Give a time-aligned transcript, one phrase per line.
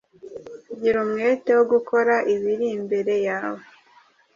[0.81, 3.63] Gira umwete wo gukora ibiri imbere yawe